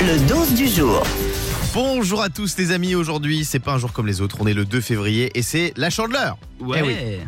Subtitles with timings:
[0.00, 1.02] Le 12 du jour.
[1.72, 4.54] Bonjour à tous les amis, aujourd'hui c'est pas un jour comme les autres, on est
[4.54, 6.82] le 2 février et c'est la chandeleur Ouais.
[6.86, 7.20] Eh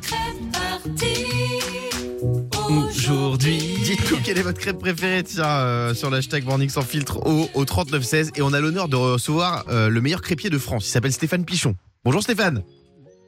[2.69, 3.59] Aujourd'hui.
[3.83, 7.65] Dites-nous quelle est votre crêpe préférée tiens, euh, sur l'hashtag Morning sans filtre au, au
[7.65, 11.13] 3916 et on a l'honneur de recevoir euh, le meilleur crêpier de France, il s'appelle
[11.13, 11.75] Stéphane Pichon.
[12.05, 12.63] Bonjour Stéphane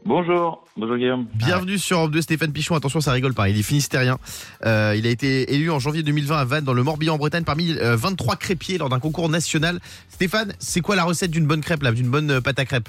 [0.05, 1.27] Bonjour, bonjour Guillaume.
[1.35, 4.17] Bienvenue sur Europe 2 Stéphane Pichon, attention ça rigole pas, il est finistérien.
[4.65, 7.45] Euh, il a été élu en janvier 2020 à Vannes dans le Morbihan en Bretagne
[7.45, 9.81] parmi euh, 23 crêpiers lors d'un concours national.
[10.09, 12.89] Stéphane, c'est quoi la recette d'une bonne crêpe là, d'une bonne euh, pâte à crêpe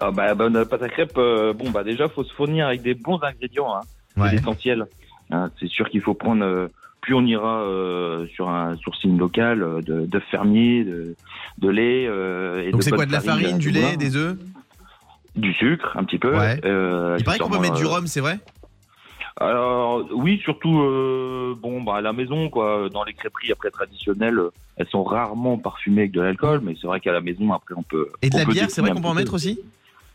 [0.00, 2.94] Ah bah, bonne pâte à crêpe, euh, bon bah déjà faut se fournir avec des
[2.94, 3.80] bons ingrédients, hein.
[4.16, 4.86] c'est l'essentiel.
[5.30, 6.68] Hein, c'est sûr qu'il faut prendre, euh,
[7.00, 11.16] plus on ira euh, sur un sourcing local euh, de, de fermier, de,
[11.58, 12.06] de lait.
[12.06, 14.36] euh, et Donc c'est quoi de la farine, du lait, des œufs?
[15.36, 16.36] Du sucre, un petit peu.
[16.36, 16.60] Ouais.
[16.64, 18.38] euh, Il paraît qu'on peut mettre du euh, rhum, c'est vrai?
[19.36, 24.38] Alors oui, surtout euh, bon bah à la maison quoi, dans les crêperies après traditionnelles,
[24.76, 27.82] elles sont rarement parfumées avec de l'alcool, mais c'est vrai qu'à la maison après on
[27.82, 28.10] peut.
[28.22, 29.58] Et de la bière, c'est vrai qu'on peut en mettre aussi?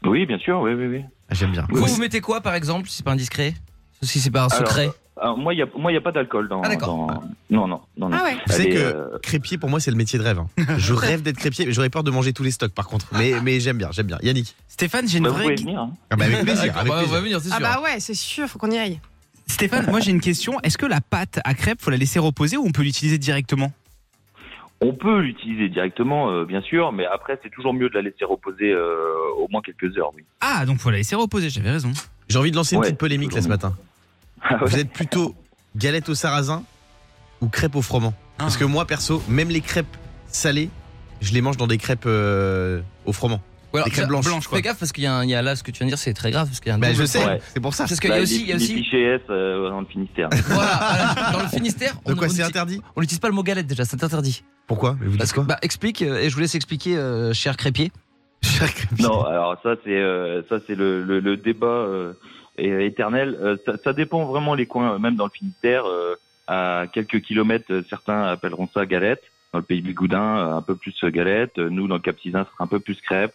[0.06, 1.03] Oui, bien sûr, oui, oui, oui.
[1.30, 1.66] Ah, J'aime bien.
[1.70, 3.54] Vous, vous mettez quoi par exemple, si c'est pas indiscret?
[4.02, 4.95] Si c'est pas un secret Alors,
[5.38, 6.62] moi, il y a, moi, il y a pas d'alcool dans.
[6.62, 7.08] Ah, d'accord.
[7.08, 8.17] dans- Non, non, non, non.
[8.20, 8.36] Ah ouais.
[8.45, 10.39] Vous savez Elle est, que euh, crépier, pour moi, c'est le métier de rêve.
[10.39, 10.48] hein.
[10.78, 13.08] Je rêve d'être crépier, mais j'aurais peur de manger tous les stocks, par contre.
[13.14, 14.17] Mais, mais j'aime bien, j'aime bien.
[14.22, 15.44] Yannick Stéphane, j'ai une bah, vous vraie.
[15.56, 15.80] pouvez venir.
[15.80, 15.92] hein.
[16.09, 17.14] ah bah, Avec plaisir, avec bah, on plaisir.
[17.16, 17.66] va venir, c'est Ah sûr.
[17.67, 19.00] bah ouais, c'est sûr, faut qu'on y aille.
[19.48, 20.59] Stéphane, moi j'ai une question.
[20.61, 23.72] Est-ce que la pâte à crêpes, faut la laisser reposer ou on peut l'utiliser directement?
[24.81, 28.23] On peut l'utiliser directement, euh, bien sûr, mais après, c'est toujours mieux de la laisser
[28.23, 30.23] reposer euh, au moins quelques heures, oui.
[30.39, 31.92] Ah, donc faut la laisser reposer, j'avais raison.
[32.30, 33.76] J'ai envie de lancer une Ouais, petite polémique là ce matin.
[34.50, 34.69] Ah ouais.
[34.69, 35.36] Vous êtes plutôt
[35.75, 36.64] galette au sarrasin
[37.42, 39.95] ou crêpes au froment Parce que moi, perso, même les crêpes
[40.28, 40.69] salées,
[41.22, 43.42] je les mange dans des crêpes euh, au froment.
[43.72, 44.58] Ou alors, des crêpes fais- blanches, quoi.
[44.58, 45.86] Fais gaffe parce qu'il y, a un- il y a là ce que tu viens
[45.88, 47.39] de dire, c'est très grave parce qu'il y a un Bah, je sais, Ouais.
[47.53, 47.86] c'est pour ça.
[47.86, 50.27] Parce qu'il y a aussi, il y a aussi S euh, dans le Finistère.
[50.47, 53.67] voilà, dans le Finistère, on De quoi c'est interdit on n'utilise pas le mot galette
[53.67, 54.44] déjà, c'est interdit.
[54.66, 56.97] Pourquoi Mais vous Parce dites que quoi bah explique euh, et je vous laisse expliquer,
[56.97, 57.92] euh, cher crépier.
[58.42, 59.05] Cher crépier.
[59.05, 61.67] non, alors ça, c'est euh, ça, c'est le, le, le débat
[62.67, 63.37] euh, é- éternel.
[63.42, 66.15] Euh, ça, ça dépend vraiment les coins, même dans le Finistère, euh,
[66.47, 69.21] à quelques kilomètres, euh, certains appelleront ça galette.
[69.53, 71.58] Dans le pays du Goudin, euh, un peu plus euh, galette.
[71.58, 73.33] Euh, Nous, dans le Cap Sizun, ce sera un peu plus crêpe.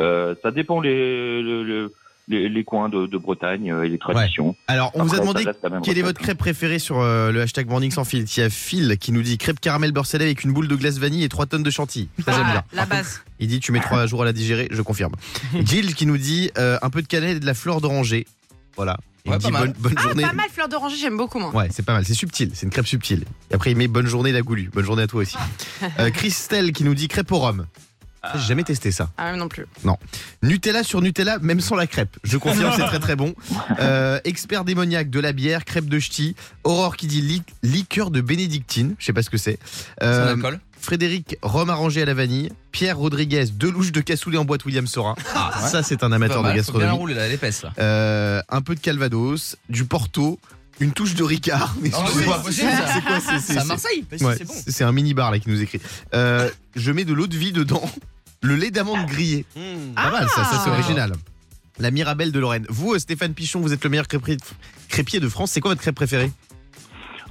[0.00, 1.92] Euh, ça dépend les, le- le-
[2.28, 4.56] les, les coins de, de Bretagne euh, et les traditions.
[4.66, 5.44] Alors, on vous a demandé
[5.84, 6.24] Quelle est votre hein.
[6.24, 9.22] crêpe préférée sur euh, le hashtag Morning sans fil Il y a Phil qui nous
[9.22, 11.70] dit crêpe caramel beurre salé avec une boule de glace vanille et 3 tonnes de
[11.70, 12.08] chantilly.
[12.24, 12.64] Ça j'aime bien.
[12.72, 13.22] Ah, la base.
[13.38, 15.12] Il dit tu mets 3 jours à la digérer, je confirme.
[15.64, 18.26] Jill qui nous dit euh, un peu de cannelle et de la fleur d'oranger.
[18.76, 18.96] Voilà.
[19.24, 19.62] Il Ouais, me pas dit mal.
[19.68, 20.22] bonne, bonne Ah, journée.
[20.22, 21.50] pas mal, fleur d'oranger, j'aime beaucoup moi.
[21.54, 23.24] Ouais, c'est pas mal, c'est subtil, c'est une crêpe subtile.
[23.50, 24.70] Et après il met bonne journée la goulue.
[24.72, 25.36] Bonne journée à toi aussi.
[25.98, 27.66] Euh, Christelle qui nous dit crêpe au rhum.
[28.22, 29.10] Ça, J'ai jamais testé ça.
[29.16, 29.66] Ah, même non plus.
[30.42, 32.16] Nutella sur Nutella, même sans la crêpe.
[32.24, 33.34] Je confirme, c'est très très bon.
[33.80, 36.34] Euh, expert démoniaque de la bière, crêpe de ch'ti.
[36.64, 38.94] Aurore qui dit li- liqueur de bénédictine.
[38.98, 39.58] Je sais pas ce que c'est.
[39.98, 40.60] C'est Euh, un alcool.
[40.86, 42.50] Frédéric, rhum arrangé à la vanille.
[42.70, 45.16] Pierre Rodriguez, deux louches de cassoulet en boîte William Sora.
[45.34, 45.68] Ah, ouais.
[45.68, 46.96] Ça, c'est un amateur de bien gastronomie.
[46.96, 47.72] rouler là, l'épaisse là.
[47.80, 50.38] Euh, un peu de Calvados, du Porto,
[50.78, 51.74] une touche de Ricard.
[51.82, 54.54] Mais Ah, c'est c'est quoi à Marseille, Ouais, c'est bon.
[54.64, 55.80] c'est c'est un mini bar là qui nous écrit.
[56.14, 57.82] Euh, je mets de l'eau de vie dedans,
[58.42, 59.44] le lait d'amande grillé.
[59.96, 60.74] Pas mal, ça, ça c'est Ah.
[60.78, 61.12] original.
[61.80, 62.64] La Mirabelle de Lorraine.
[62.70, 65.50] Vous, euh, Stéphane Pichon, vous êtes le meilleur crêpier de France.
[65.50, 66.30] C'est quoi votre crêpe préférée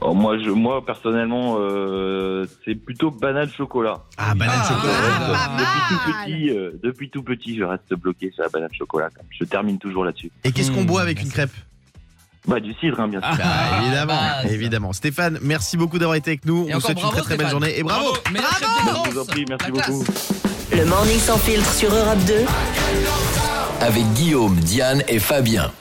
[0.02, 4.04] Oh, moi, je, moi, personnellement, euh, c'est plutôt banane chocolat.
[4.18, 4.94] Ah, banane Ah, chocolat.
[5.34, 6.26] ah, depuis, pas tout mal.
[6.26, 9.10] petit, euh, depuis tout petit, je reste bloqué sur la banane chocolat.
[9.10, 9.32] quand même.
[9.38, 10.32] Je termine toujours là-dessus.
[10.44, 11.52] Et qu'est-ce qu'on Mmh, boit avec une crêpe?
[12.48, 13.30] Bah, du cidre, hein, bien sûr.
[13.42, 14.52] Ah, évidemment, base.
[14.54, 14.94] évidemment.
[14.94, 16.68] Stéphane, merci beaucoup d'avoir été avec nous.
[16.68, 17.52] Et On vous encore souhaite une bravo, très très belle Stéphane.
[17.64, 18.12] journée et bravo.
[18.12, 19.90] Crêpe de Je vous en prie, merci La classe.
[19.90, 20.06] beaucoup.
[20.74, 22.34] Le Morning sans filtre sur Europe 2.
[23.82, 25.72] avec Guillaume, Diane et Fabien.